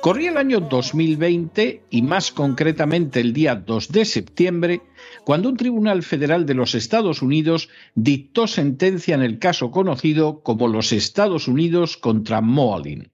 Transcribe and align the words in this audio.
Corría 0.00 0.30
el 0.30 0.36
año 0.36 0.60
2020 0.60 1.82
y 1.90 2.02
más 2.02 2.30
concretamente 2.30 3.20
el 3.20 3.32
día 3.32 3.56
2 3.56 3.88
de 3.88 4.04
septiembre, 4.04 4.82
cuando 5.24 5.48
un 5.48 5.56
tribunal 5.56 6.02
federal 6.02 6.46
de 6.46 6.54
los 6.54 6.74
Estados 6.74 7.22
Unidos 7.22 7.68
dictó 7.94 8.46
sentencia 8.46 9.14
en 9.14 9.22
el 9.22 9.38
caso 9.38 9.70
conocido 9.70 10.42
como 10.42 10.68
los 10.68 10.92
Estados 10.92 11.48
Unidos 11.48 11.96
contra 11.96 12.40
Moalin. 12.40 13.10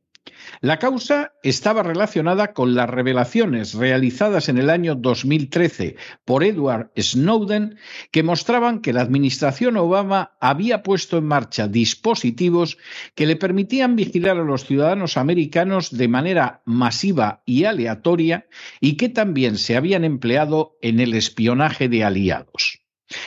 La 0.60 0.78
causa 0.78 1.32
estaba 1.42 1.82
relacionada 1.82 2.52
con 2.52 2.74
las 2.74 2.88
revelaciones 2.88 3.74
realizadas 3.74 4.48
en 4.48 4.58
el 4.58 4.70
año 4.70 4.94
2013 4.94 5.96
por 6.24 6.44
Edward 6.44 6.90
Snowden 6.98 7.76
que 8.10 8.22
mostraban 8.22 8.80
que 8.80 8.92
la 8.92 9.02
administración 9.02 9.76
Obama 9.76 10.36
había 10.40 10.82
puesto 10.82 11.18
en 11.18 11.26
marcha 11.26 11.68
dispositivos 11.68 12.78
que 13.14 13.26
le 13.26 13.36
permitían 13.36 13.96
vigilar 13.96 14.38
a 14.38 14.44
los 14.44 14.64
ciudadanos 14.64 15.16
americanos 15.16 15.96
de 15.96 16.08
manera 16.08 16.62
masiva 16.64 17.42
y 17.44 17.64
aleatoria 17.64 18.46
y 18.80 18.96
que 18.96 19.08
también 19.08 19.58
se 19.58 19.76
habían 19.76 20.04
empleado 20.04 20.76
en 20.80 21.00
el 21.00 21.14
espionaje 21.14 21.88
de 21.88 22.04
aliados. 22.04 22.85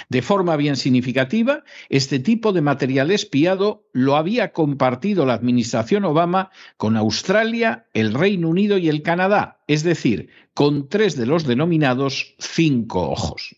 De 0.09 0.22
forma 0.22 0.57
bien 0.57 0.75
significativa, 0.75 1.63
este 1.90 2.19
tipo 2.19 2.51
de 2.51 2.62
material 2.62 3.12
espiado 3.12 3.85
lo 3.94 4.16
había 4.17 4.51
compartido 4.51 5.25
la 5.25 5.34
administración 5.34 6.03
Obama 6.06 6.51
con 6.78 6.97
Australia, 6.97 7.88
el 7.94 8.13
Reino 8.13 8.50
Unido 8.50 8.78
y 8.78 8.89
el 8.89 9.01
Canadá, 9.01 9.62
es 9.68 9.84
decir, 9.84 10.29
con 10.53 10.89
tres 10.89 11.16
de 11.16 11.25
los 11.25 11.45
denominados 11.45 12.35
cinco 12.39 13.09
ojos. 13.09 13.56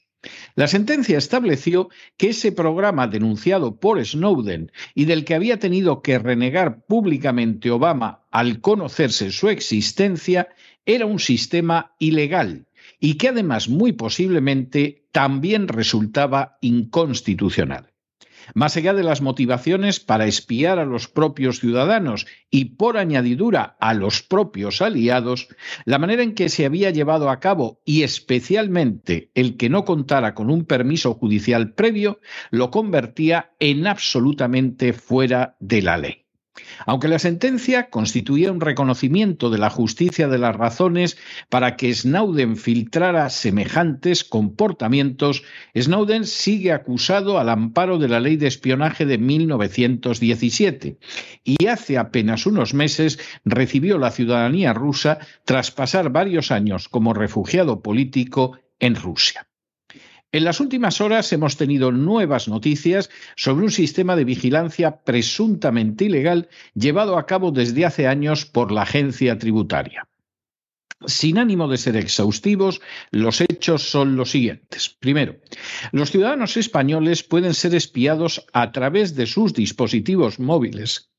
La 0.54 0.68
sentencia 0.68 1.18
estableció 1.18 1.90
que 2.18 2.30
ese 2.30 2.52
programa 2.52 3.08
denunciado 3.08 3.80
por 3.80 4.04
Snowden 4.06 4.72
y 4.94 5.06
del 5.06 5.26
que 5.26 5.34
había 5.34 5.58
tenido 5.58 6.04
que 6.04 6.20
renegar 6.20 6.86
públicamente 6.86 7.72
Obama 7.72 8.26
al 8.30 8.62
conocerse 8.62 9.32
su 9.32 9.50
existencia 9.50 10.50
era 10.86 11.08
un 11.08 11.20
sistema 11.20 11.96
ilegal 11.98 12.68
y 13.02 13.16
que 13.16 13.30
además 13.30 13.68
muy 13.68 13.92
posiblemente 13.92 15.08
también 15.12 15.68
resultaba 15.68 16.58
inconstitucional. 16.62 17.92
Más 18.54 18.76
allá 18.78 18.94
de 18.94 19.04
las 19.04 19.22
motivaciones 19.22 20.00
para 20.00 20.26
espiar 20.26 20.80
a 20.80 20.86
los 20.86 21.08
propios 21.08 21.60
ciudadanos 21.60 22.26
y 22.50 22.66
por 22.76 22.98
añadidura 22.98 23.78
a 23.80 23.94
los 23.94 24.24
propios 24.24 24.82
aliados, 24.82 25.48
la 25.86 26.00
manera 26.00 26.24
en 26.24 26.34
que 26.34 26.50
se 26.50 26.66
había 26.66 26.90
llevado 26.92 27.30
a 27.30 27.40
cabo 27.40 27.82
y 27.86 28.04
especialmente 28.04 29.32
el 29.36 29.58
que 29.58 29.70
no 29.70 29.86
contara 29.86 30.34
con 30.34 30.50
un 30.50 30.66
permiso 30.66 31.14
judicial 31.14 31.74
previo 31.74 32.20
lo 32.50 32.72
convertía 32.72 33.52
en 33.60 33.88
absolutamente 33.88 34.94
fuera 34.94 35.56
de 35.60 35.82
la 35.82 35.98
ley. 35.98 36.21
Aunque 36.86 37.08
la 37.08 37.20
sentencia 37.20 37.90
constituía 37.90 38.52
un 38.52 38.60
reconocimiento 38.60 39.50
de 39.50 39.58
la 39.58 39.70
justicia 39.70 40.28
de 40.28 40.38
las 40.38 40.56
razones 40.56 41.18
para 41.50 41.76
que 41.78 41.94
Snowden 41.94 42.58
filtrara 42.58 43.30
semejantes 43.30 44.24
comportamientos, 44.24 45.44
Snowden 45.78 46.26
sigue 46.26 46.72
acusado 46.72 47.40
al 47.40 47.50
amparo 47.50 47.98
de 47.98 48.10
la 48.10 48.20
ley 48.20 48.36
de 48.36 48.48
espionaje 48.48 49.06
de 49.06 49.18
1917 49.18 50.98
y 51.44 51.68
hace 51.68 51.98
apenas 51.98 52.46
unos 52.46 52.74
meses 52.74 53.20
recibió 53.46 53.98
la 53.98 54.12
ciudadanía 54.12 54.74
rusa 54.74 55.20
tras 55.46 55.72
pasar 55.72 56.12
varios 56.12 56.52
años 56.52 56.90
como 56.90 57.14
refugiado 57.14 57.82
político 57.82 58.58
en 58.80 58.96
Rusia. 58.96 59.48
En 60.34 60.46
las 60.46 60.62
últimas 60.62 61.02
horas 61.02 61.34
hemos 61.34 61.58
tenido 61.58 61.92
nuevas 61.92 62.48
noticias 62.48 63.10
sobre 63.36 63.66
un 63.66 63.72
sistema 63.72 64.16
de 64.16 64.24
vigilancia 64.24 65.02
presuntamente 65.04 66.06
ilegal 66.06 66.48
llevado 66.74 67.18
a 67.18 67.26
cabo 67.26 67.52
desde 67.52 67.86
hace 67.86 68.08
años 68.08 68.46
por 68.46 68.72
la 68.72 68.84
agencia 68.84 69.38
tributaria. 69.38 70.08
Sin 71.06 71.38
ánimo 71.38 71.68
de 71.68 71.78
ser 71.78 71.98
exhaustivos, 71.98 72.80
los 73.10 73.42
hechos 73.42 73.90
son 73.90 74.16
los 74.16 74.32
siguientes. 74.32 74.96
Primero, 75.00 75.36
los 75.92 76.12
ciudadanos 76.12 76.56
españoles 76.56 77.24
pueden 77.24 77.54
ser 77.54 77.76
espiados 77.76 78.46
a 78.54 78.72
través 78.72 79.16
de 79.16 79.26
sus 79.26 79.54
dispositivos 79.54 80.40
móviles, 80.40 81.12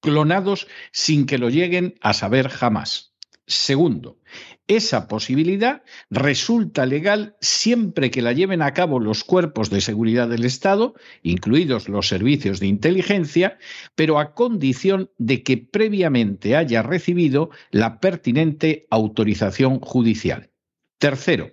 clonados 0.00 0.66
sin 0.92 1.26
que 1.26 1.38
lo 1.38 1.50
lleguen 1.50 1.94
a 2.00 2.12
saber 2.12 2.48
jamás. 2.48 3.12
Segundo, 3.48 4.18
esa 4.66 5.08
posibilidad 5.08 5.82
resulta 6.10 6.84
legal 6.84 7.34
siempre 7.40 8.10
que 8.10 8.20
la 8.20 8.34
lleven 8.34 8.60
a 8.60 8.74
cabo 8.74 9.00
los 9.00 9.24
cuerpos 9.24 9.70
de 9.70 9.80
seguridad 9.80 10.28
del 10.28 10.44
Estado, 10.44 10.92
incluidos 11.22 11.88
los 11.88 12.08
servicios 12.08 12.60
de 12.60 12.66
inteligencia, 12.66 13.56
pero 13.94 14.18
a 14.18 14.34
condición 14.34 15.10
de 15.16 15.42
que 15.42 15.56
previamente 15.56 16.56
haya 16.56 16.82
recibido 16.82 17.48
la 17.70 18.00
pertinente 18.00 18.86
autorización 18.90 19.80
judicial. 19.80 20.50
Tercero, 20.98 21.50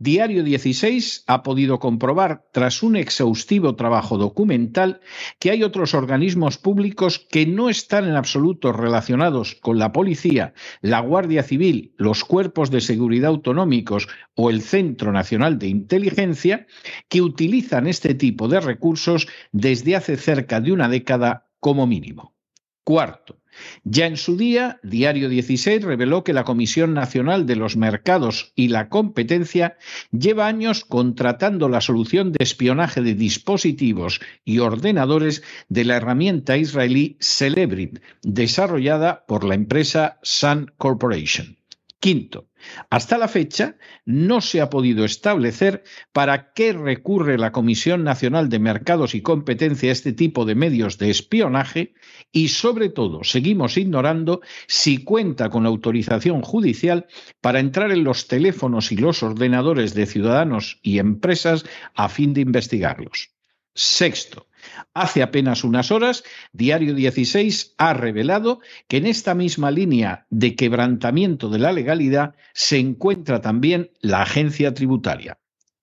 Diario 0.00 0.44
16 0.44 1.24
ha 1.26 1.42
podido 1.42 1.80
comprobar, 1.80 2.44
tras 2.52 2.84
un 2.84 2.94
exhaustivo 2.94 3.74
trabajo 3.74 4.16
documental, 4.16 5.00
que 5.40 5.50
hay 5.50 5.64
otros 5.64 5.92
organismos 5.92 6.56
públicos 6.56 7.18
que 7.18 7.46
no 7.46 7.68
están 7.68 8.04
en 8.04 8.14
absoluto 8.14 8.72
relacionados 8.72 9.56
con 9.56 9.80
la 9.80 9.90
policía, 9.92 10.54
la 10.82 11.00
Guardia 11.00 11.42
Civil, 11.42 11.94
los 11.96 12.24
cuerpos 12.24 12.70
de 12.70 12.80
seguridad 12.80 13.30
autonómicos 13.30 14.06
o 14.36 14.50
el 14.50 14.62
Centro 14.62 15.10
Nacional 15.10 15.58
de 15.58 15.66
Inteligencia, 15.66 16.68
que 17.08 17.20
utilizan 17.20 17.88
este 17.88 18.14
tipo 18.14 18.46
de 18.46 18.60
recursos 18.60 19.26
desde 19.50 19.96
hace 19.96 20.16
cerca 20.16 20.60
de 20.60 20.70
una 20.70 20.88
década 20.88 21.50
como 21.58 21.88
mínimo. 21.88 22.36
Cuarto, 22.84 23.40
ya 23.84 24.06
en 24.06 24.16
su 24.16 24.36
día, 24.36 24.80
Diario 24.82 25.28
16 25.28 25.82
reveló 25.82 26.24
que 26.24 26.32
la 26.32 26.44
Comisión 26.44 26.94
Nacional 26.94 27.46
de 27.46 27.56
los 27.56 27.76
Mercados 27.76 28.52
y 28.54 28.68
la 28.68 28.88
Competencia 28.88 29.76
lleva 30.10 30.46
años 30.46 30.84
contratando 30.84 31.68
la 31.68 31.80
solución 31.80 32.32
de 32.32 32.42
espionaje 32.42 33.02
de 33.02 33.14
dispositivos 33.14 34.20
y 34.44 34.60
ordenadores 34.60 35.42
de 35.68 35.84
la 35.84 35.96
herramienta 35.96 36.56
israelí 36.56 37.16
Celebrit, 37.20 38.00
desarrollada 38.22 39.24
por 39.26 39.44
la 39.44 39.54
empresa 39.54 40.18
Sun 40.22 40.72
Corporation. 40.78 41.57
Quinto, 42.00 42.48
hasta 42.90 43.18
la 43.18 43.26
fecha 43.26 43.76
no 44.04 44.40
se 44.40 44.60
ha 44.60 44.70
podido 44.70 45.04
establecer 45.04 45.82
para 46.12 46.52
qué 46.52 46.72
recurre 46.72 47.38
la 47.38 47.50
Comisión 47.50 48.04
Nacional 48.04 48.48
de 48.48 48.60
Mercados 48.60 49.16
y 49.16 49.22
Competencia 49.22 49.88
a 49.88 49.92
este 49.92 50.12
tipo 50.12 50.44
de 50.44 50.54
medios 50.54 50.98
de 50.98 51.10
espionaje 51.10 51.94
y, 52.30 52.48
sobre 52.48 52.88
todo, 52.88 53.24
seguimos 53.24 53.76
ignorando 53.76 54.40
si 54.68 55.02
cuenta 55.02 55.50
con 55.50 55.66
autorización 55.66 56.42
judicial 56.42 57.06
para 57.40 57.58
entrar 57.58 57.90
en 57.90 58.04
los 58.04 58.28
teléfonos 58.28 58.92
y 58.92 58.96
los 58.96 59.24
ordenadores 59.24 59.94
de 59.94 60.06
ciudadanos 60.06 60.78
y 60.82 60.98
empresas 60.98 61.64
a 61.94 62.08
fin 62.08 62.32
de 62.32 62.42
investigarlos. 62.42 63.30
Sexto, 63.74 64.47
Hace 64.94 65.22
apenas 65.22 65.64
unas 65.64 65.90
horas, 65.90 66.24
Diario 66.52 66.94
16 66.94 67.74
ha 67.78 67.94
revelado 67.94 68.60
que 68.88 68.98
en 68.98 69.06
esta 69.06 69.34
misma 69.34 69.70
línea 69.70 70.26
de 70.30 70.54
quebrantamiento 70.54 71.48
de 71.48 71.58
la 71.58 71.72
legalidad 71.72 72.34
se 72.54 72.78
encuentra 72.78 73.40
también 73.40 73.90
la 74.00 74.22
agencia 74.22 74.74
tributaria. 74.74 75.38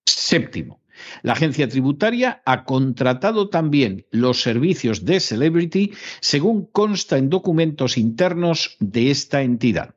Séptimo, 0.05 0.81
la 1.21 1.33
agencia 1.33 1.67
tributaria 1.67 2.41
ha 2.45 2.63
contratado 2.63 3.49
también 3.49 4.05
los 4.11 4.41
servicios 4.41 5.05
de 5.05 5.19
Celebrity, 5.19 5.93
según 6.21 6.65
consta 6.65 7.17
en 7.17 7.29
documentos 7.29 7.97
internos 7.97 8.77
de 8.79 9.11
esta 9.11 9.41
entidad. 9.41 9.95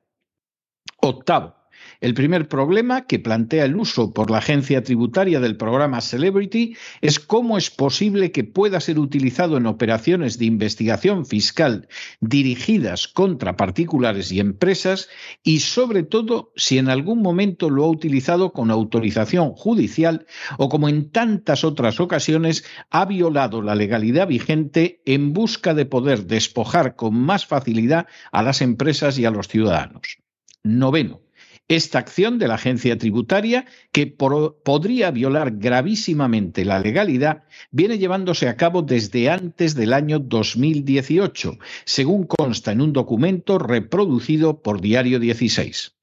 Octavo, 1.00 1.57
el 2.00 2.14
primer 2.14 2.48
problema 2.48 3.06
que 3.06 3.18
plantea 3.18 3.64
el 3.64 3.76
uso 3.76 4.12
por 4.12 4.30
la 4.30 4.38
agencia 4.38 4.82
tributaria 4.82 5.40
del 5.40 5.56
programa 5.56 6.00
Celebrity 6.00 6.76
es 7.00 7.18
cómo 7.18 7.58
es 7.58 7.70
posible 7.70 8.30
que 8.30 8.44
pueda 8.44 8.78
ser 8.78 9.00
utilizado 9.00 9.56
en 9.56 9.66
operaciones 9.66 10.38
de 10.38 10.44
investigación 10.44 11.26
fiscal 11.26 11.88
dirigidas 12.20 13.08
contra 13.08 13.56
particulares 13.56 14.30
y 14.30 14.38
empresas 14.38 15.08
y 15.42 15.60
sobre 15.60 16.04
todo 16.04 16.52
si 16.54 16.78
en 16.78 16.88
algún 16.88 17.20
momento 17.20 17.68
lo 17.68 17.84
ha 17.84 17.88
utilizado 17.88 18.52
con 18.52 18.70
autorización 18.70 19.52
judicial 19.54 20.26
o 20.56 20.68
como 20.68 20.88
en 20.88 21.10
tantas 21.10 21.64
otras 21.64 21.98
ocasiones 21.98 22.64
ha 22.90 23.06
violado 23.06 23.60
la 23.60 23.74
legalidad 23.74 24.28
vigente 24.28 25.02
en 25.04 25.32
busca 25.32 25.74
de 25.74 25.86
poder 25.86 26.26
despojar 26.26 26.94
con 26.94 27.14
más 27.14 27.44
facilidad 27.44 28.06
a 28.30 28.42
las 28.44 28.62
empresas 28.62 29.18
y 29.18 29.24
a 29.24 29.30
los 29.30 29.48
ciudadanos. 29.48 30.18
Noveno 30.62 31.27
esta 31.68 31.98
acción 31.98 32.38
de 32.38 32.48
la 32.48 32.54
agencia 32.54 32.96
tributaria, 32.96 33.66
que 33.92 34.06
podría 34.06 35.10
violar 35.10 35.52
gravísimamente 35.58 36.64
la 36.64 36.80
legalidad, 36.80 37.44
viene 37.70 37.98
llevándose 37.98 38.48
a 38.48 38.56
cabo 38.56 38.82
desde 38.82 39.30
antes 39.30 39.74
del 39.74 39.92
año 39.92 40.18
2018, 40.18 41.58
según 41.84 42.24
consta 42.24 42.72
en 42.72 42.80
un 42.80 42.92
documento 42.92 43.58
reproducido 43.58 44.62
por 44.62 44.80
Diario 44.80 45.20
16. 45.20 45.94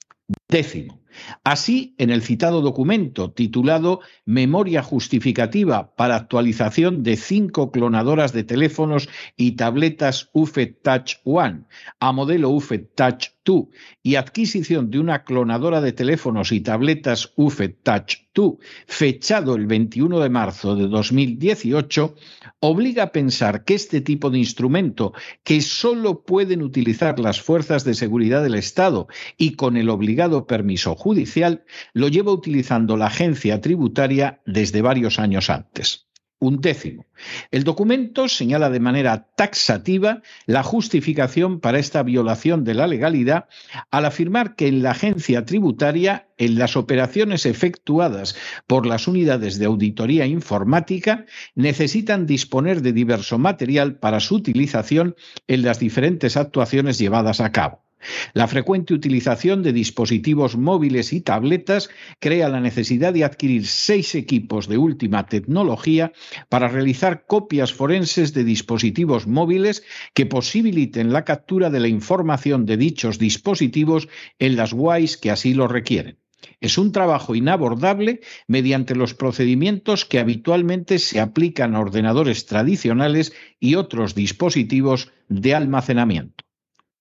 Décimo. 0.48 1.02
Así, 1.44 1.96
en 1.98 2.10
el 2.10 2.22
citado 2.22 2.62
documento 2.62 3.32
titulado 3.32 4.02
Memoria 4.26 4.84
justificativa 4.84 5.96
para 5.96 6.16
actualización 6.16 7.04
de 7.04 7.16
cinco 7.16 7.72
clonadoras 7.72 8.34
de 8.34 8.44
teléfonos 8.44 9.08
y 9.38 9.54
tabletas 9.54 10.30
UFED 10.34 10.76
Touch 10.82 11.16
One 11.24 11.64
a 12.00 12.12
modelo 12.12 12.50
UFED 12.50 12.86
Touch 12.96 13.35
2 13.45 13.65
y 14.03 14.15
adquisición 14.15 14.92
de 14.92 15.00
una 15.00 15.24
clonadora 15.24 15.80
de 15.80 15.94
teléfonos 15.94 16.51
y 16.51 16.62
tabletas 16.62 17.31
UFED 17.36 17.75
Touch 17.83 18.25
2 18.33 18.56
fechado 18.86 19.56
el 19.56 19.65
21 19.65 20.19
de 20.19 20.30
marzo 20.30 20.75
de 20.75 20.88
2018, 20.88 22.15
obliga 22.59 23.03
a 23.03 23.12
pensar 23.12 23.63
que 23.63 23.75
este 23.75 24.01
tipo 24.01 24.30
de 24.30 24.39
instrumento, 24.39 25.13
que 25.44 25.62
solo 25.62 26.24
pueden 26.24 26.62
utilizar 26.62 27.19
las 27.19 27.42
fuerzas 27.42 27.86
de 27.86 27.94
seguridad 27.94 28.44
del 28.44 28.56
Estado 28.56 29.07
y 29.38 29.56
con 29.56 29.77
el 29.77 29.89
obligado 29.89 30.45
permiso 30.47 30.95
judicial, 30.95 31.63
lo 31.94 32.09
lleva 32.09 32.33
utilizando 32.33 32.97
la 32.97 33.07
agencia 33.07 33.62
tributaria 33.62 34.42
desde 34.45 34.81
varios 34.81 35.19
años 35.19 35.50
antes. 35.50 36.05
Un 36.45 36.62
décimo. 36.62 37.07
El 37.50 37.63
documento 37.63 38.30
señala 38.30 38.69
de 38.69 38.80
manera 38.80 39.30
taxativa 39.36 40.21
la 40.45 40.62
justificación 40.62 41.59
para 41.59 41.80
esta 41.80 42.03
violación 42.03 42.63
de 42.63 42.75
la 42.75 42.86
legalidad 42.86 43.45
al 43.89 44.06
afirmar 44.06 44.56
que 44.56 44.68
en 44.68 44.83
la 44.83 44.92
agencia 44.92 45.44
tributaria, 45.44 46.27
en 46.38 46.59
las 46.59 46.77
operaciones 46.77 47.47
efectuadas 47.47 48.36
por 48.68 48.86
las 48.86 49.07
unidades 49.07 49.57
de 49.57 49.65
auditoría 49.65 50.27
informática, 50.27 51.25
necesitan 51.56 52.27
disponer 52.27 52.83
de 52.83 52.94
diverso 52.94 53.39
material 53.39 53.95
para 53.95 54.19
su 54.19 54.36
utilización 54.36 55.15
en 55.47 55.63
las 55.63 55.80
diferentes 55.80 56.38
actuaciones 56.38 57.00
llevadas 57.00 57.42
a 57.42 57.51
cabo. 57.51 57.85
La 58.34 58.48
frecuente 58.48 58.94
utilización 58.94 59.63
de 59.63 59.74
dispositivos 59.74 60.57
móviles 60.57 61.13
y 61.13 61.22
tabletas 61.22 61.90
crea 62.19 62.50
la 62.50 62.60
necesidad 62.60 63.13
de 63.13 63.24
adquirir 63.24 63.66
seis 63.66 64.16
equipos 64.16 64.68
de 64.68 64.78
última 64.78 65.25
tecnología 65.25 66.12
para 66.50 66.68
realizar 66.68 67.25
copias 67.25 67.74
forenses 67.74 68.34
de 68.34 68.44
dispositivos 68.44 69.28
móviles 69.28 69.84
que 70.13 70.25
posibiliten 70.25 71.13
la 71.13 71.24
captura 71.24 71.69
de 71.69 71.80
la 71.80 71.88
información 71.88 72.66
de 72.66 72.78
dichos 72.78 73.19
dispositivos 73.19 74.07
en 74.40 74.56
las 74.56 74.74
WAIs 74.74 75.18
que 75.18 75.31
así 75.31 75.54
lo 75.54 75.68
requieren. 75.68 76.19
Es 76.62 76.78
un 76.78 76.92
trabajo 76.92 77.36
inabordable 77.36 78.22
mediante 78.48 78.96
los 78.96 79.13
procedimientos 79.13 80.06
que 80.06 80.19
habitualmente 80.19 81.00
se 81.00 81.19
aplican 81.19 81.75
a 81.75 81.80
ordenadores 81.80 82.46
tradicionales 82.46 83.34
y 83.60 83.75
otros 83.75 84.16
dispositivos 84.16 85.12
de 85.28 85.56
almacenamiento. 85.56 86.44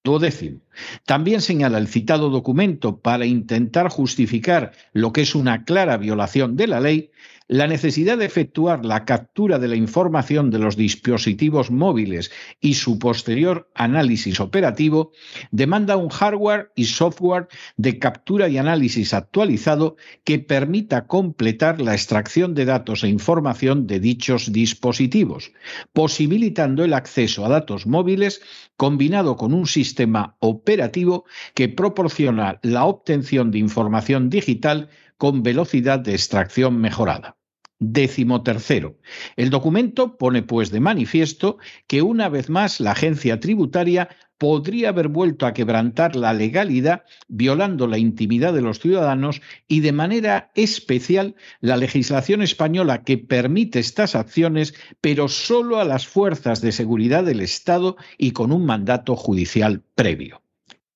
Duodécimo. 0.05 0.61
También 1.07 1.41
señala 1.41 1.79
el 1.79 1.89
citado 1.89 2.29
documento 2.29 3.01
para 3.01 3.25
intentar 3.25 3.89
justificar 3.89 4.73
lo 4.93 5.15
que 5.15 5.23
es 5.23 5.35
una 5.35 5.65
clara 5.65 5.97
violación 5.97 6.57
de 6.57 6.67
la 6.67 6.79
ley, 6.79 7.11
la 7.47 7.67
necesidad 7.67 8.17
de 8.17 8.25
efectuar 8.25 8.87
la 8.87 9.05
captura 9.05 9.59
de 9.59 9.69
la 9.69 9.77
información 9.77 10.51
de 10.51 10.59
los 10.59 10.77
dispositivos 10.77 11.71
móviles 11.71 12.31
y 12.59 12.75
su 12.75 12.99
posterior 12.99 13.71
análisis 13.75 14.41
operativo 14.41 15.13
demanda 15.51 15.99
un 15.99 16.09
hardware 16.09 16.73
y 16.75 16.87
software 16.87 17.49
de 17.77 17.99
captura 17.99 18.49
y 18.49 18.57
análisis 18.57 19.13
actualizado 19.13 19.97
que 20.25 20.39
permita 20.39 21.07
completar 21.07 21.83
la 21.83 21.93
extracción 21.93 22.55
de 22.55 22.65
datos 22.65 23.05
e 23.05 23.09
información 23.09 23.87
de 23.87 24.01
dichos 24.01 24.51
dispositivos, 24.51 25.53
posibilitando 25.93 26.83
el 26.83 26.95
acceso 26.95 27.45
a 27.45 27.51
datos 27.51 27.87
móviles 27.87 28.41
combinado 28.79 29.37
con 29.37 29.53
un 29.53 29.67
sistema 29.67 30.37
operativo 30.39 31.27
que 31.55 31.69
proporciona 31.69 32.59
la 32.63 32.87
obtención 32.87 33.51
de 33.51 33.59
información 33.59 34.31
digital 34.31 34.89
con 35.17 35.43
velocidad 35.43 35.99
de 35.99 36.13
extracción 36.13 36.81
mejorada. 36.81 37.37
Décimo 37.81 38.43
tercero. 38.43 38.99
El 39.37 39.51
documento 39.51 40.17
pone 40.17 40.43
pues 40.43 40.71
de 40.71 40.81
manifiesto 40.81 41.59
que 41.87 42.03
una 42.03 42.29
vez 42.29 42.49
más 42.49 42.81
la 42.81 42.93
agencia 42.93 43.41
tributaria 43.41 44.09
podría 44.39 44.91
haber 44.91 45.09
vuelto 45.09 45.47
a 45.47 45.53
quebrantar 45.53 46.17
la 46.17 46.33
legalidad 46.33 47.05
violando 47.29 47.87
la 47.87 47.99
intimidad 47.99 48.53
de 48.53 48.63
los 48.63 48.79
ciudadanos 48.79 49.43
y 49.69 49.81
de 49.81 49.93
manera 49.93 50.51
especial 50.55 51.35
la 51.61 51.77
legislación 51.77 52.43
española 52.43 53.05
que 53.05 53.19
permite 53.19 53.81
estas 53.81 54.15
acciones, 54.15 54.75
pero 55.01 55.29
solo 55.29 55.79
a 55.79 55.85
las 55.85 56.07
fuerzas 56.07 56.61
de 56.61 56.73
seguridad 56.73 57.25
del 57.25 57.41
Estado 57.41 57.97
y 58.19 58.33
con 58.33 58.53
un 58.53 58.67
mandato 58.67 59.17
judicial 59.17 59.83
previo. 59.95 60.43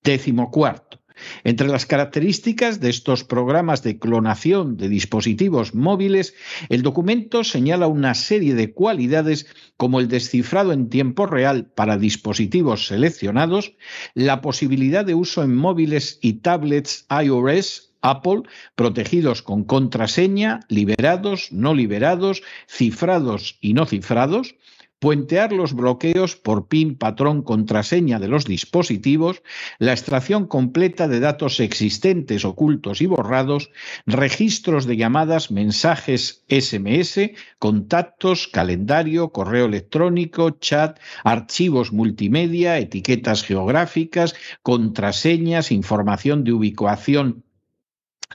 Décimo 0.03 0.51
cuarto. 0.51 0.98
Entre 1.45 1.69
las 1.69 1.87
características 1.87 2.81
de 2.81 2.91
estos 2.91 3.25
programas 3.25 3.83
de 3.83 3.99
clonación 3.99 4.77
de 4.77 4.89
dispositivos 4.89 5.75
móviles, 5.75 6.35
el 6.69 6.83
documento 6.83 7.45
señala 7.45 7.87
una 7.87 8.15
serie 8.15 8.55
de 8.55 8.73
cualidades 8.73 9.47
como 9.77 10.01
el 10.01 10.09
descifrado 10.09 10.73
en 10.73 10.89
tiempo 10.89 11.27
real 11.27 11.67
para 11.67 11.99
dispositivos 11.99 12.87
seleccionados, 12.87 13.75
la 14.15 14.41
posibilidad 14.41 15.05
de 15.05 15.15
uso 15.15 15.43
en 15.43 15.55
móviles 15.55 16.19
y 16.21 16.35
tablets 16.35 17.07
iOS 17.11 17.89
Apple, 18.01 18.43
protegidos 18.77 19.43
con 19.43 19.65
contraseña, 19.65 20.61
liberados, 20.69 21.51
no 21.51 21.75
liberados, 21.75 22.43
cifrados 22.69 23.59
y 23.61 23.75
no 23.75 23.87
cifrados, 23.87 24.55
puentear 24.99 25.53
los 25.53 25.75
bloqueos 25.75 26.37
por 26.37 26.69
PIN, 26.69 26.97
patrón, 26.97 27.43
contraseña 27.43 28.19
de 28.19 28.29
los 28.29 28.45
dispositivos, 28.45 29.43
la 29.79 29.93
extracción 29.93 30.47
completa 30.47 31.09
de 31.09 31.21
datos 31.21 31.61
existentes, 31.61 32.45
ocultos 32.45 33.01
y 33.01 33.07
borrados, 33.07 33.71
registros 34.07 34.87
de 34.87 34.97
llamadas, 34.97 35.51
mensajes 35.51 36.45
SMS, 36.49 37.31
contactos, 37.59 38.49
calendario, 38.49 39.31
correo 39.31 39.67
electrónico, 39.67 40.51
chat, 40.51 40.99
archivos 41.25 41.93
multimedia, 41.93 42.79
etiquetas 42.79 43.45
geográficas, 43.45 44.35
contraseñas, 44.63 45.71
información 45.71 46.45
de 46.45 46.53
ubicación 46.53 47.45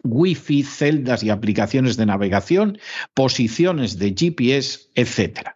Wi-Fi, 0.04 0.64
celdas 0.64 1.24
y 1.24 1.30
aplicaciones 1.30 1.98
de 1.98 2.06
navegación, 2.06 2.80
posiciones 3.14 4.00
de 4.00 4.16
GPS, 4.18 4.90
etc. 4.96 5.56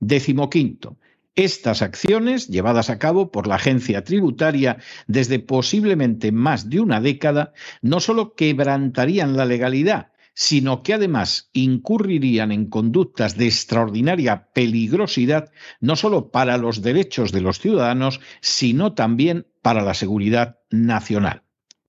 Décimo 0.00 0.48
quinto, 0.48 0.96
Estas 1.38 1.82
acciones, 1.82 2.48
llevadas 2.48 2.90
a 2.90 2.98
cabo 2.98 3.30
por 3.30 3.46
la 3.46 3.54
agencia 3.54 4.02
tributaria 4.02 4.78
desde 5.06 5.38
posiblemente 5.38 6.32
más 6.32 6.68
de 6.68 6.80
una 6.80 7.00
década, 7.00 7.52
no 7.80 8.00
solo 8.00 8.34
quebrantarían 8.34 9.36
la 9.36 9.44
legalidad, 9.44 10.10
sino 10.34 10.82
que 10.82 10.94
además 10.94 11.48
incurrirían 11.52 12.50
en 12.50 12.66
conductas 12.66 13.36
de 13.36 13.46
extraordinaria 13.46 14.48
peligrosidad, 14.52 15.52
no 15.80 15.94
solo 15.94 16.32
para 16.32 16.58
los 16.58 16.82
derechos 16.82 17.30
de 17.30 17.40
los 17.40 17.60
ciudadanos, 17.60 18.20
sino 18.40 18.94
también 18.94 19.46
para 19.62 19.82
la 19.82 19.94
seguridad 19.94 20.58
nacional. 20.70 21.42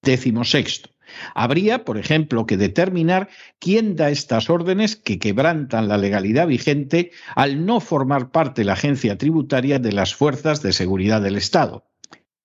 Décimo 0.04 0.44
sexto. 0.44 0.92
Habría, 1.36 1.86
por 1.86 1.98
ejemplo, 1.98 2.46
que 2.46 2.58
determinar 2.58 3.30
quién 3.60 3.96
da 3.96 4.10
estas 4.10 4.50
órdenes 4.50 4.96
que 4.96 5.20
quebrantan 5.20 5.88
la 5.88 5.98
legalidad 5.98 6.48
vigente 6.48 7.12
al 7.36 7.66
no 7.66 7.80
formar 7.80 8.32
parte 8.32 8.64
la 8.64 8.74
agencia 8.74 9.18
tributaria 9.18 9.80
de 9.80 9.92
las 9.92 10.16
fuerzas 10.16 10.62
de 10.62 10.74
seguridad 10.74 11.22
del 11.22 11.36
Estado. 11.36 11.86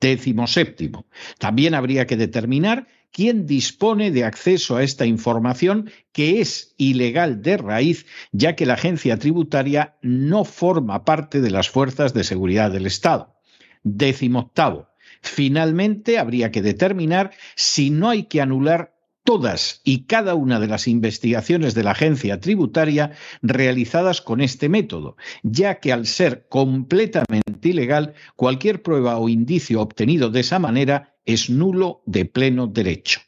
Décimo 0.01 0.47
séptimo. 0.47 1.07
También 1.39 1.75
habría 1.75 2.07
que 2.07 2.17
determinar 2.17 2.89
quién 3.15 3.47
dispone 3.47 4.11
de 4.11 4.25
acceso 4.25 4.77
a 4.77 4.83
esta 4.83 5.07
información 5.07 5.91
que 6.13 6.41
es 6.41 6.75
ilegal 6.77 7.43
de 7.43 7.57
raíz, 7.57 8.07
ya 8.33 8.57
que 8.57 8.67
la 8.67 8.75
agencia 8.75 9.19
tributaria 9.19 9.97
no 10.03 10.45
forma 10.45 11.05
parte 11.05 11.41
de 11.41 11.51
las 11.51 11.71
fuerzas 11.71 12.13
de 12.13 12.25
seguridad 12.25 12.73
del 12.73 12.87
Estado. 12.87 13.37
Décimo 13.85 14.41
octavo. 14.41 14.89
Finalmente, 15.25 16.19
habría 16.19 16.51
que 16.51 16.61
determinar 16.61 17.33
si 17.57 17.89
no 17.89 18.11
hay 18.11 18.25
que 18.25 18.43
anular 18.43 18.95
todas 19.25 19.81
y 19.83 20.05
cada 20.05 20.35
una 20.35 20.61
de 20.61 20.67
las 20.67 20.87
investigaciones 20.87 21.75
de 21.75 21.83
la 21.83 21.93
agencia 21.93 22.41
tributaria 22.41 23.13
realizadas 23.41 24.21
con 24.21 24.43
este 24.43 24.69
método, 24.69 25.17
ya 25.43 25.81
que 25.81 25.95
al 25.95 26.07
ser 26.07 26.47
completamente 26.49 27.71
ilegal, 27.71 28.13
cualquier 28.37 28.83
prueba 28.83 29.17
o 29.17 29.31
indicio 29.31 29.81
obtenido 29.81 30.29
de 30.29 30.41
esa 30.41 30.59
manera 30.59 31.17
es 31.25 31.49
nulo 31.49 32.03
de 32.05 32.27
pleno 32.27 32.67
derecho. 32.67 33.21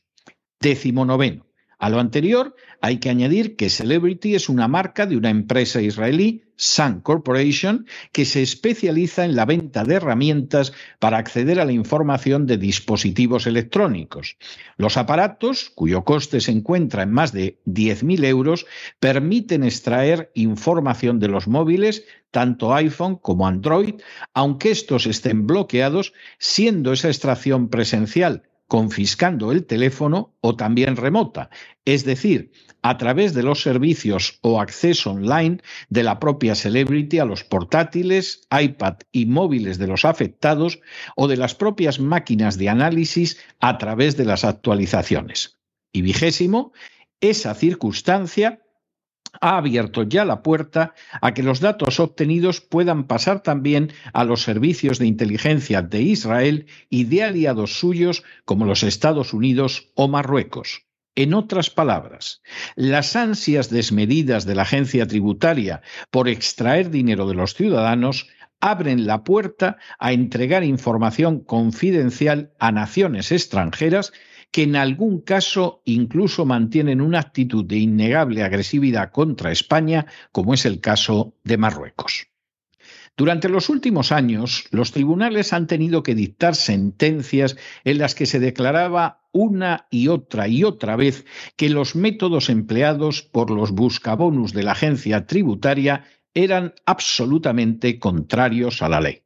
Décimo 0.61 1.07
noveno. 1.07 1.47
A 1.79 1.91
lo 1.91 2.01
anterior 2.01 2.57
hay 2.81 2.99
que 3.01 3.11
añadir 3.11 3.55
que 3.55 3.69
Celebrity 3.69 4.35
es 4.35 4.49
una 4.49 4.67
marca 4.67 5.05
de 5.05 5.17
una 5.17 5.29
empresa 5.29 5.83
israelí, 5.83 6.43
Sun 6.57 7.01
Corporation, 7.01 7.87
que 8.13 8.25
se 8.25 8.41
especializa 8.41 9.27
en 9.27 9.37
la 9.37 9.45
venta 9.45 9.85
de 9.85 9.97
herramientas 9.97 10.73
para 10.99 11.19
acceder 11.19 11.61
a 11.61 11.67
la 11.67 11.73
información 11.73 12.47
de 12.47 12.57
dispositivos 12.57 13.47
electrónicos. 13.47 14.39
Los 14.79 14.97
aparatos, 14.97 15.71
cuyo 15.75 16.03
coste 16.05 16.41
se 16.41 16.53
encuentra 16.53 17.03
en 17.03 17.13
más 17.13 17.33
de 17.33 17.59
10.000 17.67 18.25
euros, 18.25 18.67
permiten 18.99 19.63
extraer 19.63 20.31
información 20.35 21.21
de 21.21 21.29
los 21.29 21.47
móviles, 21.47 22.05
tanto 22.31 22.75
iPhone 22.75 23.17
como 23.17 23.47
Android, 23.47 23.97
aunque 24.33 24.71
estos 24.71 25.07
estén 25.07 25.47
bloqueados, 25.47 26.15
siendo 26.39 26.95
esa 26.95 27.09
extracción 27.09 27.69
presencial 27.69 28.45
confiscando 28.69 29.53
el 29.53 29.65
teléfono 29.65 30.35
o 30.41 30.57
también 30.57 30.97
remota, 30.97 31.51
es 31.85 32.05
decir, 32.05 32.51
a 32.83 32.99
través 32.99 33.35
de 33.35 33.43
los 33.43 33.63
servicios 33.63 34.39
o 34.43 34.61
acceso 34.61 35.13
online 35.13 35.59
de 35.89 36.03
la 36.03 36.19
propia 36.19 36.55
Celebrity 36.55 37.19
a 37.19 37.25
los 37.25 37.45
portátiles, 37.45 38.47
iPad 38.51 38.99
y 39.13 39.27
móviles 39.27 39.79
de 39.79 39.87
los 39.87 40.05
afectados 40.05 40.81
o 41.17 41.29
de 41.29 41.37
las 41.37 41.55
propias 41.55 42.01
máquinas 42.01 42.59
de 42.59 42.69
análisis 42.69 43.39
a 43.61 43.79
través 43.79 44.17
de 44.17 44.25
las 44.25 44.45
actualizaciones. 44.45 45.59
Y 45.93 46.03
vigésimo, 46.03 46.73
esa 47.21 47.55
circunstancia 47.55 48.61
ha 49.41 49.57
abierto 49.57 50.03
ya 50.03 50.25
la 50.25 50.43
puerta 50.43 50.95
a 51.21 51.35
que 51.35 51.43
los 51.43 51.61
datos 51.61 52.01
obtenidos 52.01 52.61
puedan 52.61 53.05
pasar 53.07 53.43
también 53.43 53.93
a 54.13 54.25
los 54.25 54.43
servicios 54.43 54.99
de 54.99 55.07
inteligencia 55.07 55.83
de 55.83 56.03
Israel 56.03 56.67
y 56.91 57.05
de 57.05 57.25
aliados 57.25 57.79
suyos 57.79 58.23
como 58.45 58.65
los 58.65 58.83
Estados 58.83 59.33
Unidos 59.33 59.91
o 59.95 60.09
Marruecos. 60.09 60.87
En 61.15 61.33
otras 61.33 61.71
palabras, 61.71 62.43
las 62.75 63.17
ansias 63.17 63.71
desmedidas 63.71 64.45
de 64.45 64.55
la 64.55 64.63
agencia 64.63 65.07
tributaria 65.07 65.81
por 66.11 66.29
extraer 66.29 66.91
dinero 66.91 67.27
de 67.27 67.35
los 67.35 67.55
ciudadanos 67.55 68.29
abren 68.61 69.07
la 69.07 69.25
puerta 69.25 69.79
a 69.99 70.13
entregar 70.13 70.65
información 70.65 71.41
confidencial 71.41 72.53
a 72.59 72.73
naciones 72.73 73.33
extranjeras 73.33 74.13
que 74.51 74.63
en 74.63 74.77
algún 74.77 75.21
caso 75.21 75.83
incluso 75.85 76.47
mantienen 76.47 77.01
una 77.01 77.21
actitud 77.21 77.65
de 77.65 77.77
innegable 77.77 78.43
agresividad 78.43 79.11
contra 79.11 79.53
España, 79.53 80.07
como 80.33 80.55
es 80.55 80.65
el 80.65 80.81
caso 80.81 81.35
de 81.45 81.59
Marruecos. 81.59 82.29
Durante 83.17 83.49
los 83.49 83.71
últimos 83.71 84.13
años, 84.13 84.67
los 84.71 84.93
tribunales 84.93 85.55
han 85.55 85.67
tenido 85.67 86.03
que 86.03 86.15
dictar 86.15 86.55
sentencias 86.55 87.57
en 87.85 87.99
las 87.99 88.15
que 88.15 88.27
se 88.27 88.41
declaraba 88.41 89.23
una 89.33 89.87
y 89.91 90.09
otra 90.09 90.49
y 90.49 90.65
otra 90.65 90.97
vez 90.97 91.25
que 91.57 91.71
los 91.71 91.97
métodos 91.97 92.51
empleados 92.51 93.23
por 93.23 93.51
los 93.51 93.73
buscabonus 93.73 94.53
de 94.53 94.65
la 94.65 94.73
agencia 94.73 95.27
tributaria 95.27 96.05
eran 96.35 96.75
absolutamente 96.85 97.99
contrarios 97.99 98.83
a 98.83 98.89
la 98.91 99.01
ley 99.01 99.26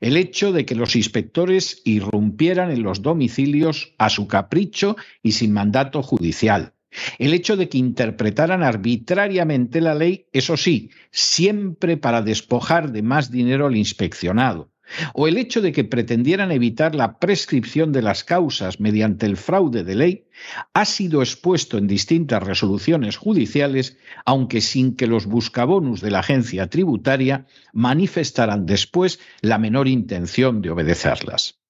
el 0.00 0.16
hecho 0.16 0.52
de 0.52 0.64
que 0.64 0.74
los 0.74 0.96
inspectores 0.96 1.82
irrumpieran 1.84 2.70
en 2.70 2.82
los 2.82 3.02
domicilios 3.02 3.94
a 3.98 4.10
su 4.10 4.26
capricho 4.28 4.96
y 5.22 5.32
sin 5.32 5.52
mandato 5.52 6.02
judicial, 6.02 6.74
el 7.18 7.34
hecho 7.34 7.56
de 7.56 7.68
que 7.68 7.78
interpretaran 7.78 8.62
arbitrariamente 8.62 9.80
la 9.80 9.94
ley, 9.94 10.26
eso 10.32 10.56
sí, 10.56 10.90
siempre 11.10 11.96
para 11.96 12.22
despojar 12.22 12.92
de 12.92 13.02
más 13.02 13.30
dinero 13.30 13.66
al 13.66 13.76
inspeccionado, 13.76 14.70
o 15.14 15.28
el 15.28 15.38
hecho 15.38 15.60
de 15.60 15.72
que 15.72 15.84
pretendieran 15.84 16.52
evitar 16.52 16.94
la 16.94 17.18
prescripción 17.18 17.92
de 17.92 18.02
las 18.02 18.24
causas 18.24 18.80
mediante 18.80 19.26
el 19.26 19.36
fraude 19.36 19.84
de 19.84 19.94
ley, 19.94 20.26
ha 20.74 20.84
sido 20.84 21.22
expuesto 21.22 21.78
en 21.78 21.86
distintas 21.86 22.42
resoluciones 22.42 23.16
judiciales, 23.16 23.98
aunque 24.24 24.60
sin 24.60 24.96
que 24.96 25.06
los 25.06 25.26
buscabonus 25.26 26.00
de 26.00 26.10
la 26.10 26.20
agencia 26.20 26.68
tributaria 26.68 27.46
manifestaran 27.72 28.66
después 28.66 29.20
la 29.40 29.58
menor 29.58 29.88
intención 29.88 30.62
de 30.62 30.70
obedecerlas. 30.70 31.60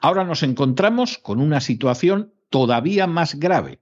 Ahora 0.00 0.24
nos 0.24 0.42
encontramos 0.42 1.18
con 1.18 1.40
una 1.40 1.60
situación 1.60 2.32
todavía 2.48 3.06
más 3.06 3.34
grave, 3.34 3.80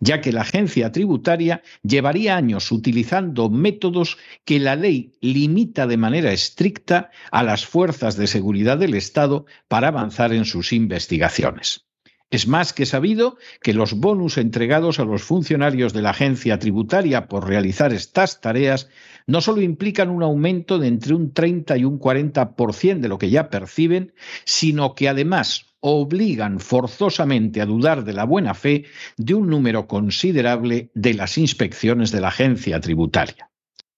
ya 0.00 0.20
que 0.20 0.32
la 0.32 0.42
agencia 0.42 0.92
tributaria 0.92 1.62
llevaría 1.82 2.36
años 2.36 2.72
utilizando 2.72 3.50
métodos 3.50 4.18
que 4.44 4.58
la 4.58 4.76
ley 4.76 5.12
limita 5.20 5.86
de 5.86 5.96
manera 5.96 6.32
estricta 6.32 7.10
a 7.30 7.42
las 7.42 7.66
fuerzas 7.66 8.16
de 8.16 8.26
seguridad 8.26 8.78
del 8.78 8.94
Estado 8.94 9.46
para 9.68 9.88
avanzar 9.88 10.32
en 10.32 10.44
sus 10.44 10.72
investigaciones. 10.72 11.88
Es 12.30 12.46
más 12.46 12.74
que 12.74 12.84
sabido 12.84 13.38
que 13.62 13.72
los 13.72 13.94
bonus 13.94 14.36
entregados 14.36 14.98
a 14.98 15.04
los 15.04 15.22
funcionarios 15.22 15.94
de 15.94 16.02
la 16.02 16.10
agencia 16.10 16.58
tributaria 16.58 17.26
por 17.26 17.48
realizar 17.48 17.94
estas 17.94 18.42
tareas 18.42 18.90
no 19.26 19.40
solo 19.40 19.62
implican 19.62 20.10
un 20.10 20.22
aumento 20.22 20.78
de 20.78 20.88
entre 20.88 21.14
un 21.14 21.32
30 21.32 21.78
y 21.78 21.84
un 21.84 21.98
40% 21.98 23.00
de 23.00 23.08
lo 23.08 23.16
que 23.16 23.30
ya 23.30 23.48
perciben, 23.48 24.12
sino 24.44 24.94
que 24.94 25.08
además 25.08 25.67
obligan 25.80 26.60
forzosamente 26.60 27.60
a 27.60 27.66
dudar 27.66 28.04
de 28.04 28.12
la 28.12 28.24
buena 28.24 28.54
fe 28.54 28.84
de 29.16 29.34
un 29.34 29.48
número 29.48 29.86
considerable 29.86 30.90
de 30.94 31.14
las 31.14 31.38
inspecciones 31.38 32.10
de 32.10 32.20
la 32.20 32.28
agencia 32.28 32.80
tributaria. 32.80 33.48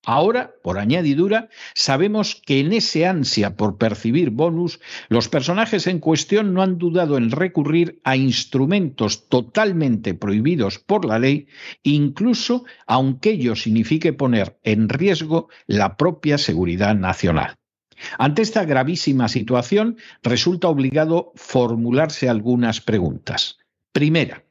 Ahora, 0.06 0.54
por 0.62 0.78
añadidura, 0.78 1.50
sabemos 1.74 2.34
que 2.34 2.60
en 2.60 2.72
ese 2.72 3.06
ansia 3.06 3.56
por 3.56 3.76
percibir 3.76 4.30
bonus, 4.30 4.80
los 5.10 5.28
personajes 5.28 5.86
en 5.86 5.98
cuestión 5.98 6.54
no 6.54 6.62
han 6.62 6.78
dudado 6.78 7.18
en 7.18 7.30
recurrir 7.30 8.00
a 8.02 8.16
instrumentos 8.16 9.28
totalmente 9.28 10.14
prohibidos 10.14 10.78
por 10.78 11.04
la 11.04 11.18
ley, 11.18 11.48
incluso 11.82 12.64
aunque 12.86 13.32
ello 13.32 13.54
signifique 13.56 14.14
poner 14.14 14.58
en 14.62 14.88
riesgo 14.88 15.50
la 15.66 15.98
propia 15.98 16.38
seguridad 16.38 16.94
nacional. 16.94 17.59
Ante 18.18 18.42
esta 18.42 18.64
gravísima 18.64 19.28
situación, 19.28 19.96
resulta 20.22 20.68
obligado 20.68 21.32
formularse 21.34 22.28
algunas 22.28 22.80
preguntas. 22.80 23.58
Primera, 23.92 24.44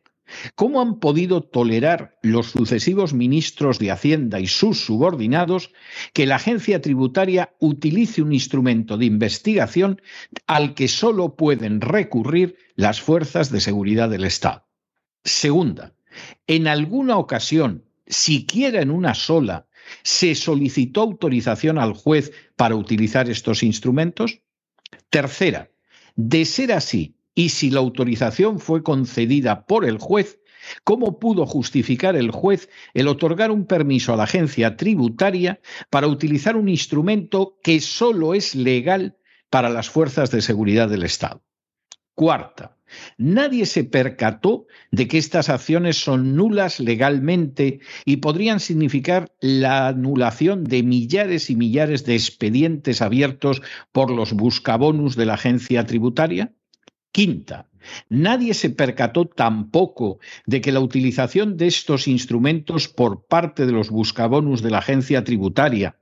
¿cómo 0.55 0.81
han 0.81 0.99
podido 0.99 1.41
tolerar 1.41 2.17
los 2.21 2.51
sucesivos 2.51 3.13
ministros 3.13 3.79
de 3.79 3.91
Hacienda 3.91 4.39
y 4.39 4.47
sus 4.47 4.85
subordinados 4.85 5.71
que 6.13 6.25
la 6.25 6.35
agencia 6.35 6.81
tributaria 6.81 7.53
utilice 7.59 8.21
un 8.21 8.33
instrumento 8.33 8.97
de 8.97 9.05
investigación 9.05 10.01
al 10.47 10.73
que 10.73 10.87
solo 10.87 11.35
pueden 11.35 11.81
recurrir 11.81 12.57
las 12.75 13.01
fuerzas 13.01 13.51
de 13.51 13.61
seguridad 13.61 14.09
del 14.09 14.25
Estado? 14.25 14.65
Segunda, 15.23 15.93
¿en 16.47 16.67
alguna 16.67 17.17
ocasión, 17.17 17.85
siquiera 18.07 18.81
en 18.81 18.91
una 18.91 19.13
sola, 19.13 19.67
¿Se 20.03 20.35
solicitó 20.35 21.01
autorización 21.01 21.77
al 21.77 21.93
juez 21.93 22.31
para 22.55 22.75
utilizar 22.75 23.29
estos 23.29 23.63
instrumentos? 23.63 24.41
Tercera, 25.09 25.69
de 26.15 26.45
ser 26.45 26.71
así, 26.71 27.15
y 27.35 27.49
si 27.49 27.69
la 27.69 27.79
autorización 27.79 28.59
fue 28.59 28.83
concedida 28.83 29.65
por 29.65 29.85
el 29.85 29.97
juez, 29.97 30.39
¿Cómo 30.83 31.19
pudo 31.19 31.45
justificar 31.45 32.15
el 32.15 32.31
juez 32.31 32.69
el 32.93 33.07
otorgar 33.07 33.51
un 33.51 33.65
permiso 33.65 34.13
a 34.13 34.17
la 34.17 34.23
agencia 34.23 34.75
tributaria 34.75 35.59
para 35.89 36.07
utilizar 36.07 36.55
un 36.55 36.69
instrumento 36.69 37.57
que 37.63 37.79
solo 37.79 38.33
es 38.33 38.55
legal 38.55 39.17
para 39.49 39.69
las 39.69 39.89
fuerzas 39.89 40.31
de 40.31 40.41
seguridad 40.41 40.89
del 40.89 41.03
Estado? 41.03 41.41
Cuarta, 42.13 42.77
nadie 43.17 43.65
se 43.65 43.83
percató 43.83 44.67
de 44.91 45.07
que 45.07 45.17
estas 45.17 45.49
acciones 45.49 45.97
son 45.97 46.35
nulas 46.35 46.79
legalmente 46.79 47.79
y 48.05 48.17
podrían 48.17 48.59
significar 48.59 49.31
la 49.41 49.87
anulación 49.87 50.63
de 50.63 50.83
millares 50.83 51.49
y 51.49 51.55
millares 51.55 52.05
de 52.05 52.15
expedientes 52.15 53.01
abiertos 53.01 53.61
por 53.91 54.11
los 54.11 54.33
buscabonus 54.33 55.15
de 55.15 55.25
la 55.25 55.35
agencia 55.35 55.85
tributaria. 55.85 56.53
Quinta, 57.11 57.69
nadie 58.09 58.53
se 58.53 58.69
percató 58.69 59.25
tampoco 59.25 60.19
de 60.45 60.61
que 60.61 60.71
la 60.71 60.79
utilización 60.79 61.57
de 61.57 61.67
estos 61.67 62.07
instrumentos 62.07 62.87
por 62.87 63.25
parte 63.25 63.65
de 63.65 63.71
los 63.71 63.89
buscabonus 63.89 64.61
de 64.61 64.71
la 64.71 64.79
agencia 64.79 65.23
tributaria 65.23 65.99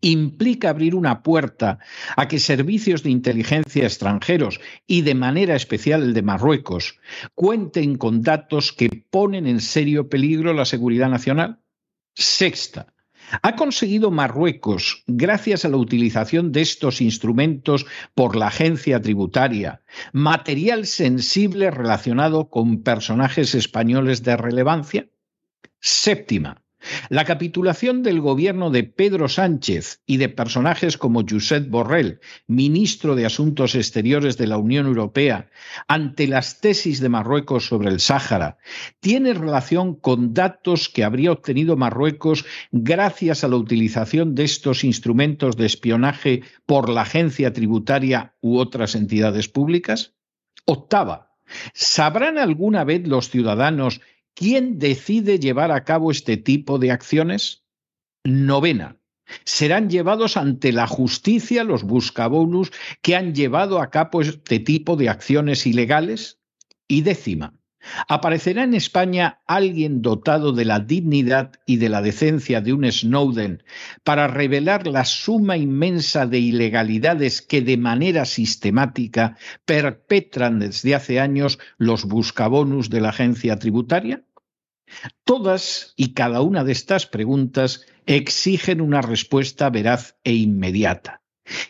implica 0.00 0.70
abrir 0.70 0.94
una 0.94 1.22
puerta 1.22 1.78
a 2.16 2.28
que 2.28 2.38
servicios 2.38 3.02
de 3.02 3.10
inteligencia 3.10 3.84
extranjeros 3.84 4.60
y 4.86 5.02
de 5.02 5.14
manera 5.14 5.56
especial 5.56 6.02
el 6.02 6.14
de 6.14 6.22
Marruecos 6.22 6.98
cuenten 7.34 7.96
con 7.96 8.22
datos 8.22 8.72
que 8.72 8.88
ponen 9.10 9.46
en 9.46 9.60
serio 9.60 10.08
peligro 10.08 10.52
la 10.52 10.64
seguridad 10.64 11.08
nacional? 11.08 11.60
Sexta, 12.14 12.92
¿Ha 13.42 13.54
conseguido 13.54 14.10
Marruecos, 14.10 15.04
gracias 15.06 15.64
a 15.64 15.68
la 15.68 15.76
utilización 15.76 16.50
de 16.50 16.62
estos 16.62 17.00
instrumentos 17.00 17.86
por 18.14 18.34
la 18.34 18.48
agencia 18.48 19.00
tributaria, 19.00 19.82
material 20.12 20.86
sensible 20.86 21.70
relacionado 21.70 22.50
con 22.50 22.82
personajes 22.82 23.54
españoles 23.54 24.24
de 24.24 24.36
relevancia? 24.36 25.08
Séptima, 25.78 26.62
la 27.08 27.24
capitulación 27.24 28.02
del 28.02 28.20
gobierno 28.20 28.70
de 28.70 28.84
Pedro 28.84 29.28
Sánchez 29.28 30.02
y 30.06 30.16
de 30.16 30.28
personajes 30.28 30.96
como 30.96 31.24
Josep 31.28 31.68
Borrell, 31.68 32.20
ministro 32.46 33.14
de 33.14 33.26
Asuntos 33.26 33.74
Exteriores 33.74 34.36
de 34.36 34.46
la 34.46 34.58
Unión 34.58 34.86
Europea, 34.86 35.50
ante 35.88 36.26
las 36.26 36.60
tesis 36.60 37.00
de 37.00 37.08
Marruecos 37.08 37.66
sobre 37.66 37.90
el 37.90 38.00
Sáhara, 38.00 38.58
tiene 39.00 39.34
relación 39.34 39.94
con 39.94 40.34
datos 40.34 40.88
que 40.88 41.04
habría 41.04 41.32
obtenido 41.32 41.76
Marruecos 41.76 42.44
gracias 42.72 43.44
a 43.44 43.48
la 43.48 43.56
utilización 43.56 44.34
de 44.34 44.44
estos 44.44 44.84
instrumentos 44.84 45.56
de 45.56 45.66
espionaje 45.66 46.42
por 46.66 46.88
la 46.88 47.02
agencia 47.02 47.52
tributaria 47.52 48.34
u 48.40 48.58
otras 48.58 48.94
entidades 48.94 49.48
públicas? 49.48 50.14
Octava, 50.64 51.32
¿sabrán 51.74 52.38
alguna 52.38 52.84
vez 52.84 53.06
los 53.06 53.30
ciudadanos 53.30 54.00
¿Quién 54.40 54.78
decide 54.78 55.38
llevar 55.38 55.70
a 55.70 55.84
cabo 55.84 56.10
este 56.10 56.38
tipo 56.38 56.78
de 56.78 56.90
acciones? 56.90 57.62
Novena. 58.24 58.96
Serán 59.44 59.90
llevados 59.90 60.38
ante 60.38 60.72
la 60.72 60.86
justicia 60.86 61.62
los 61.62 61.82
buscabonus 61.82 62.72
que 63.02 63.16
han 63.16 63.34
llevado 63.34 63.82
a 63.82 63.90
cabo 63.90 64.22
este 64.22 64.58
tipo 64.58 64.96
de 64.96 65.10
acciones 65.10 65.66
ilegales. 65.66 66.40
Y 66.88 67.02
décima. 67.02 67.52
¿Aparecerá 68.08 68.64
en 68.64 68.72
España 68.72 69.40
alguien 69.46 70.00
dotado 70.00 70.52
de 70.52 70.64
la 70.64 70.80
dignidad 70.80 71.52
y 71.66 71.76
de 71.76 71.90
la 71.90 72.00
decencia 72.00 72.62
de 72.62 72.72
un 72.72 72.90
Snowden 72.90 73.62
para 74.04 74.26
revelar 74.26 74.86
la 74.86 75.04
suma 75.04 75.58
inmensa 75.58 76.26
de 76.26 76.38
ilegalidades 76.38 77.42
que 77.42 77.60
de 77.60 77.76
manera 77.76 78.24
sistemática 78.24 79.36
perpetran 79.66 80.60
desde 80.60 80.94
hace 80.94 81.20
años 81.20 81.58
los 81.76 82.06
buscabonus 82.06 82.88
de 82.88 83.02
la 83.02 83.10
agencia 83.10 83.58
tributaria? 83.58 84.24
Todas 85.24 85.94
y 85.96 86.14
cada 86.14 86.40
una 86.40 86.64
de 86.64 86.72
estas 86.72 87.06
preguntas 87.06 87.86
exigen 88.06 88.80
una 88.80 89.02
respuesta 89.02 89.70
veraz 89.70 90.16
e 90.24 90.34
inmediata. 90.34 91.22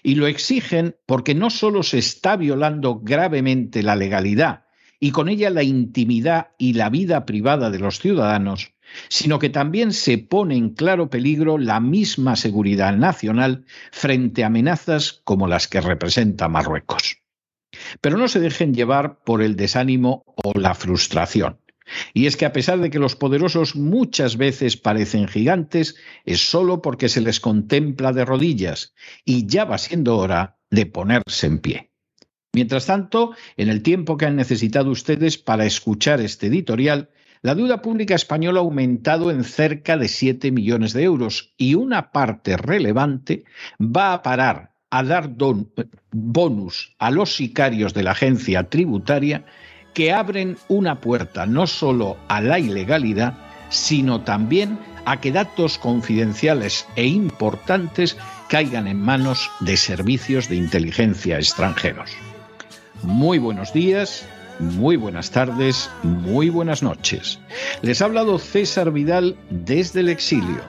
Y 0.03 0.15
lo 0.17 0.27
exigen 0.27 0.97
porque 1.07 1.35
no 1.35 1.51
solo 1.51 1.83
se 1.83 1.99
está 1.99 2.37
violando 2.37 3.01
gravemente 3.01 3.83
la 3.83 3.97
legalidad 3.97 4.65
y 5.01 5.13
con 5.13 5.29
ella 5.29 5.51
la 5.51 5.63
intimidad 5.63 6.49
y 6.59 6.75
la 6.75 6.91
vida 6.91 7.25
privada 7.25 7.71
de 7.71 7.79
los 7.79 7.99
ciudadanos, 7.99 8.75
sino 9.09 9.39
que 9.39 9.49
también 9.49 9.93
se 9.93 10.19
pone 10.19 10.57
en 10.57 10.71
claro 10.71 11.09
peligro 11.09 11.57
la 11.57 11.81
misma 11.81 12.37
seguridad 12.37 12.95
nacional 12.95 13.65
frente 13.91 14.45
a 14.45 14.49
amenazas 14.49 15.23
como 15.25 15.49
las 15.49 15.69
que 15.69 15.81
representa 15.81 16.49
Marruecos. 16.49 17.19
Pero 18.01 18.19
no 18.19 18.29
se 18.29 18.41
dejen 18.41 18.75
llevar 18.75 19.23
por 19.25 19.43
el 19.43 19.57
desánimo 19.57 20.25
o 20.37 20.53
la 20.59 20.75
frustración. 20.75 21.59
Y 22.15 22.27
es 22.27 22.37
que 22.37 22.47
a 22.47 22.53
pesar 22.53 22.81
de 22.81 22.91
que 22.91 22.99
los 22.99 23.17
poderosos 23.17 23.77
muchas 23.77 24.37
veces 24.37 24.77
parecen 24.77 25.29
gigantes, 25.29 25.97
es 26.25 26.49
solo 26.49 26.83
porque 26.83 27.09
se 27.09 27.21
les 27.21 27.41
contempla 27.41 28.13
de 28.13 28.25
rodillas 28.25 28.95
y 29.25 29.47
ya 29.47 29.65
va 29.65 29.79
siendo 29.79 30.17
hora 30.17 30.59
de 30.71 30.87
ponerse 30.87 31.47
en 31.47 31.59
pie. 31.59 31.91
Mientras 32.53 32.87
tanto, 32.87 33.35
en 33.57 33.69
el 33.69 33.83
tiempo 33.83 34.17
que 34.17 34.27
han 34.27 34.37
necesitado 34.37 34.91
ustedes 34.91 35.39
para 35.39 35.67
escuchar 35.67 36.21
este 36.21 36.49
editorial, 36.49 37.11
la 37.43 37.55
deuda 37.55 37.81
pública 37.81 38.15
española 38.15 38.61
ha 38.61 38.63
aumentado 38.63 39.31
en 39.31 39.45
cerca 39.45 39.97
de 39.97 40.09
7 40.09 40.51
millones 40.51 40.93
de 40.93 41.05
euros 41.05 41.55
y 41.57 41.75
una 41.75 42.11
parte 42.11 42.57
relevante 42.57 43.45
va 43.81 44.13
a 44.13 44.23
parar 44.23 44.75
a 44.91 45.05
dar 45.05 45.31
bonus 46.11 46.97
a 46.99 47.11
los 47.11 47.37
sicarios 47.37 47.95
de 47.95 48.03
la 48.03 48.11
agencia 48.11 48.65
tributaria 48.65 49.47
que 49.93 50.13
abren 50.13 50.57
una 50.69 51.01
puerta 51.01 51.47
no 51.47 51.67
solo 51.67 52.17
a 52.29 52.41
la 52.41 52.59
ilegalidad, 52.59 53.35
sino 53.71 54.23
también 54.23 54.79
a 55.05 55.21
que 55.21 55.33
datos 55.33 55.79
confidenciales 55.79 56.87
e 56.97 57.07
importantes 57.07 58.17
caigan 58.49 58.87
en 58.87 59.01
manos 59.01 59.51
de 59.61 59.77
servicios 59.77 60.49
de 60.49 60.57
inteligencia 60.57 61.39
extranjeros. 61.39 62.11
Muy 63.03 63.39
buenos 63.39 63.73
días, 63.73 64.27
muy 64.59 64.97
buenas 64.97 65.31
tardes, 65.31 65.91
muy 66.03 66.51
buenas 66.51 66.83
noches. 66.83 67.39
Les 67.81 68.03
ha 68.03 68.05
hablado 68.05 68.39
César 68.39 68.91
Vidal 68.91 69.37
desde 69.49 70.01
el 70.01 70.09
exilio. 70.09 70.61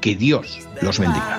Que 0.00 0.16
Dios 0.16 0.66
los 0.80 0.98
bendiga. 0.98 1.38